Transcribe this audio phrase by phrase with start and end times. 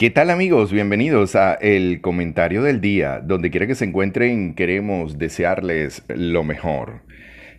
[0.00, 0.72] ¿Qué tal amigos?
[0.72, 3.20] Bienvenidos a El Comentario del Día.
[3.20, 7.02] Donde quiera que se encuentren, queremos desearles lo mejor.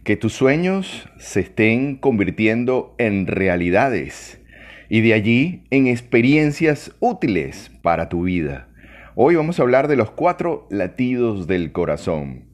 [0.04, 4.42] Que tus sueños se estén convirtiendo en realidades
[4.90, 8.70] y de allí en experiencias útiles para tu vida.
[9.14, 12.46] Hoy vamos a hablar de los cuatro latidos del corazón.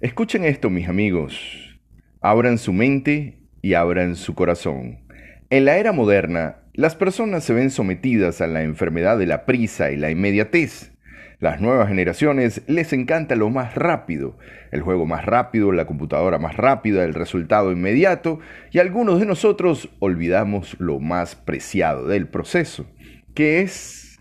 [0.00, 1.78] Escuchen esto, mis amigos.
[2.20, 4.98] Abran su mente y abran su corazón.
[5.48, 9.90] En la era moderna, las personas se ven sometidas a la enfermedad de la prisa
[9.90, 10.92] y la inmediatez.
[11.40, 14.38] Las nuevas generaciones les encanta lo más rápido,
[14.70, 18.38] el juego más rápido, la computadora más rápida, el resultado inmediato,
[18.70, 22.86] y algunos de nosotros olvidamos lo más preciado del proceso,
[23.34, 24.20] que es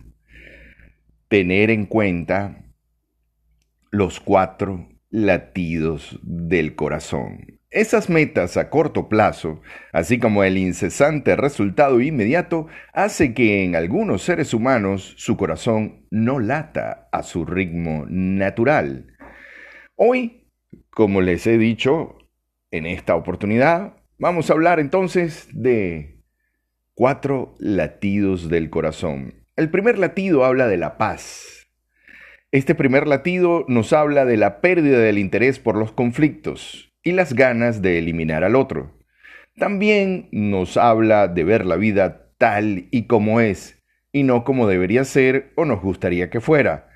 [1.28, 2.66] tener en cuenta
[3.92, 7.57] los cuatro latidos del corazón.
[7.70, 14.22] Esas metas a corto plazo, así como el incesante resultado inmediato, hace que en algunos
[14.22, 19.08] seres humanos su corazón no lata a su ritmo natural.
[19.98, 20.48] Hoy,
[20.92, 22.18] como les he dicho
[22.72, 26.22] en esta oportunidad, vamos a hablar entonces de
[26.94, 29.44] cuatro latidos del corazón.
[29.58, 31.68] El primer latido habla de la paz.
[32.54, 37.34] Este primer latido nos habla de la pérdida del interés por los conflictos y las
[37.34, 38.92] ganas de eliminar al otro.
[39.56, 45.06] También nos habla de ver la vida tal y como es, y no como debería
[45.06, 46.90] ser o nos gustaría que fuera.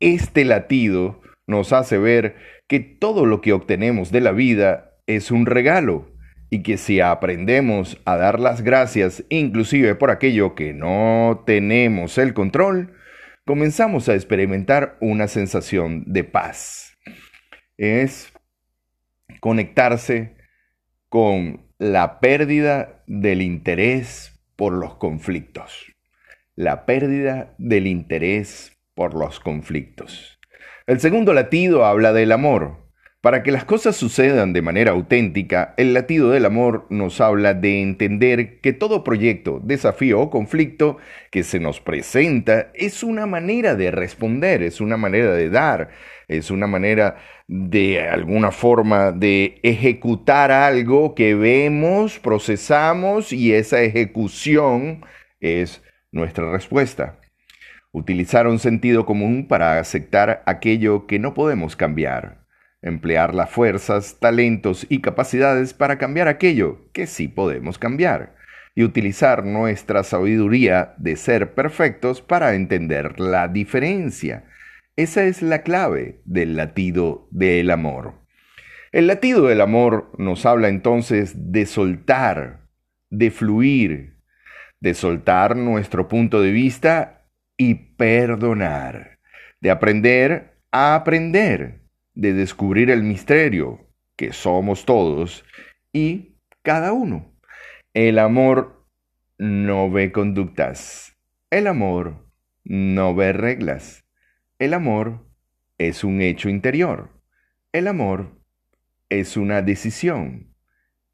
[0.00, 5.46] Este latido nos hace ver que todo lo que obtenemos de la vida es un
[5.46, 6.12] regalo,
[6.50, 12.34] y que si aprendemos a dar las gracias inclusive por aquello que no tenemos el
[12.34, 12.92] control,
[13.46, 16.98] comenzamos a experimentar una sensación de paz.
[17.78, 18.30] Es
[19.40, 20.36] conectarse
[21.08, 25.86] con la pérdida del interés por los conflictos.
[26.54, 30.40] La pérdida del interés por los conflictos.
[30.86, 32.87] El segundo latido habla del amor.
[33.20, 37.82] Para que las cosas sucedan de manera auténtica, el latido del amor nos habla de
[37.82, 40.98] entender que todo proyecto, desafío o conflicto
[41.32, 45.88] que se nos presenta es una manera de responder, es una manera de dar,
[46.28, 47.16] es una manera
[47.48, 55.04] de alguna forma de ejecutar algo que vemos, procesamos y esa ejecución
[55.40, 57.18] es nuestra respuesta.
[57.90, 62.37] Utilizar un sentido común para aceptar aquello que no podemos cambiar.
[62.82, 68.36] Emplear las fuerzas, talentos y capacidades para cambiar aquello que sí podemos cambiar.
[68.74, 74.44] Y utilizar nuestra sabiduría de ser perfectos para entender la diferencia
[74.98, 78.14] esa es la clave del latido del amor.
[78.90, 82.66] El latido del amor nos habla entonces de soltar,
[83.08, 84.16] de fluir,
[84.80, 89.20] de soltar nuestro punto de vista y perdonar,
[89.60, 91.82] de aprender a aprender,
[92.18, 93.86] de descubrir el misterio
[94.16, 95.44] que somos todos
[95.92, 97.32] y cada uno.
[97.94, 98.84] El amor
[99.38, 101.16] no ve conductas,
[101.48, 102.26] el amor
[102.64, 104.04] no ve reglas.
[104.58, 105.28] El amor
[105.78, 107.10] es un hecho interior.
[107.70, 108.32] El amor
[109.08, 110.56] es una decisión.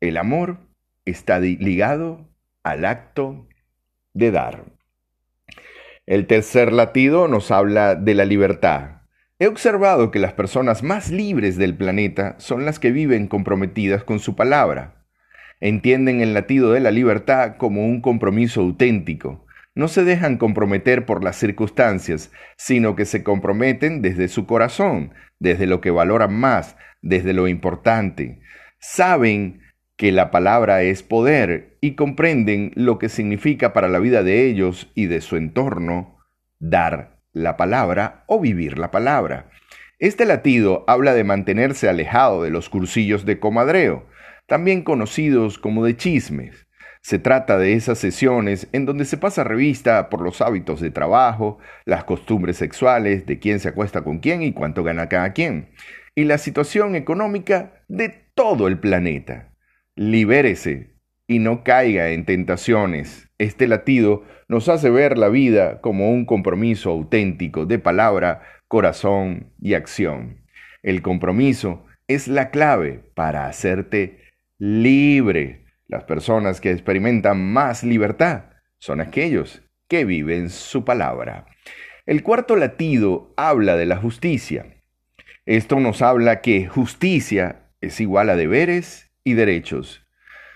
[0.00, 0.58] El amor
[1.04, 2.30] está ligado
[2.62, 3.46] al acto
[4.14, 4.64] de dar.
[6.06, 8.93] El tercer latido nos habla de la libertad.
[9.38, 14.20] He observado que las personas más libres del planeta son las que viven comprometidas con
[14.20, 15.06] su palabra.
[15.60, 21.24] Entienden el latido de la libertad como un compromiso auténtico, no se dejan comprometer por
[21.24, 27.32] las circunstancias, sino que se comprometen desde su corazón, desde lo que valoran más, desde
[27.32, 28.40] lo importante.
[28.78, 29.62] Saben
[29.96, 34.92] que la palabra es poder y comprenden lo que significa para la vida de ellos
[34.94, 36.18] y de su entorno
[36.60, 39.50] dar la palabra o vivir la palabra.
[39.98, 44.06] Este latido habla de mantenerse alejado de los cursillos de comadreo,
[44.46, 46.66] también conocidos como de chismes.
[47.02, 51.58] Se trata de esas sesiones en donde se pasa revista por los hábitos de trabajo,
[51.84, 55.68] las costumbres sexuales, de quién se acuesta con quién y cuánto gana cada quien,
[56.14, 59.52] y la situación económica de todo el planeta.
[59.96, 60.94] Libérese
[61.26, 63.23] y no caiga en tentaciones.
[63.38, 69.74] Este latido nos hace ver la vida como un compromiso auténtico de palabra, corazón y
[69.74, 70.44] acción.
[70.82, 74.20] El compromiso es la clave para hacerte
[74.58, 78.44] libre las personas que experimentan más libertad
[78.78, 81.46] son aquellos que viven su palabra.
[82.06, 84.82] El cuarto latido habla de la justicia.
[85.46, 90.03] Esto nos habla que justicia es igual a deberes y derechos.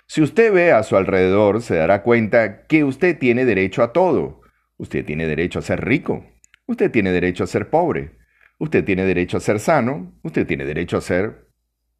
[0.09, 4.41] Si usted ve a su alrededor, se dará cuenta que usted tiene derecho a todo.
[4.79, 6.27] Usted tiene derecho a ser rico.
[6.67, 8.17] Usted tiene derecho a ser pobre.
[8.59, 10.19] Usted tiene derecho a ser sano.
[10.23, 11.51] Usted tiene derecho a ser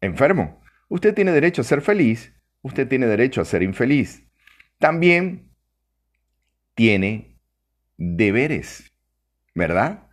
[0.01, 0.59] enfermo.
[0.87, 2.33] Usted tiene derecho a ser feliz.
[2.63, 4.25] Usted tiene derecho a ser infeliz.
[4.79, 5.53] También
[6.73, 7.39] tiene
[7.95, 8.91] deberes,
[9.53, 10.07] ¿verdad?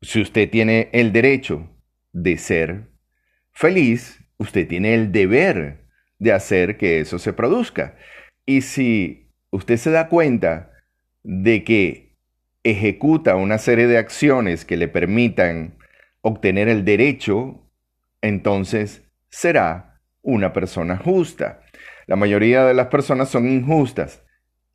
[0.00, 1.68] Si usted tiene el derecho
[2.12, 2.92] de ser
[3.50, 5.81] feliz, usted tiene el deber
[6.22, 7.96] de hacer que eso se produzca.
[8.46, 10.70] Y si usted se da cuenta
[11.24, 12.14] de que
[12.62, 15.74] ejecuta una serie de acciones que le permitan
[16.20, 17.60] obtener el derecho,
[18.20, 21.64] entonces será una persona justa.
[22.06, 24.22] La mayoría de las personas son injustas.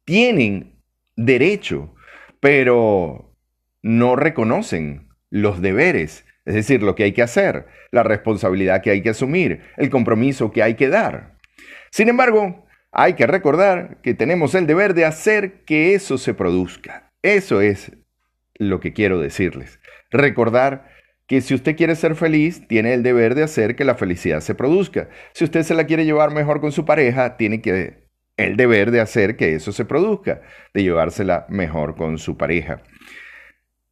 [0.04, 0.82] Tienen
[1.16, 1.96] derecho,
[2.42, 3.34] pero
[3.82, 9.02] no reconocen los deberes, es decir, lo que hay que hacer, la responsabilidad que hay
[9.02, 11.37] que asumir, el compromiso que hay que dar.
[11.92, 17.12] Sin embargo, hay que recordar que tenemos el deber de hacer que eso se produzca.
[17.22, 17.92] Eso es
[18.56, 19.80] lo que quiero decirles.
[20.10, 20.89] Recordar
[21.28, 24.56] que si usted quiere ser feliz, tiene el deber de hacer que la felicidad se
[24.56, 25.10] produzca.
[25.34, 28.07] Si usted se la quiere llevar mejor con su pareja, tiene que
[28.38, 30.42] el deber de hacer que eso se produzca,
[30.74, 32.81] de llevársela mejor con su pareja.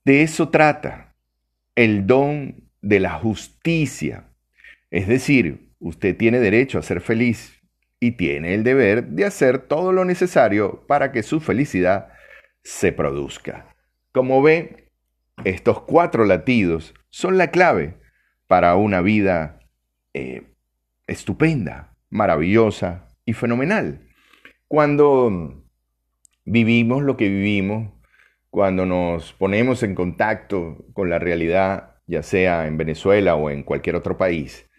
[0.06, 1.16] De eso trata
[1.76, 4.30] el don de la justicia.
[4.92, 7.55] Es decir, usted tiene derecho a ser feliz
[8.06, 12.10] y tiene el deber de hacer todo lo necesario para que su felicidad
[12.62, 13.76] se produzca.
[14.12, 14.92] Como ve,
[15.44, 17.98] estos cuatro latidos son la clave
[18.46, 19.60] para una vida
[20.14, 20.44] eh,
[21.08, 24.08] estupenda, maravillosa y fenomenal.
[24.68, 25.66] Cuando
[26.44, 27.92] vivimos lo que vivimos,
[28.52, 33.96] cuando nos ponemos en contacto con la realidad, ya sea en Venezuela o en cualquier
[33.96, 34.70] otro país,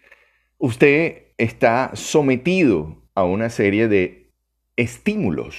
[0.57, 4.29] usted está sometido a una serie de
[4.75, 5.57] estímulos,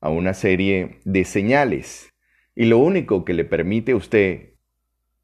[0.00, 2.10] a una serie de señales.
[2.54, 4.54] Y lo único que le permite a usted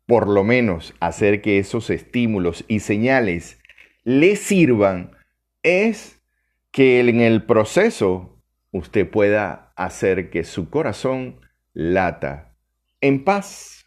[0.06, 3.60] por lo menos hacer que esos estímulos y señales
[4.02, 5.12] le sirvan,
[5.62, 6.20] es
[6.72, 8.42] que en el proceso
[8.72, 11.38] usted pueda hacer que su corazón
[11.74, 12.56] lata
[13.00, 13.86] en paz,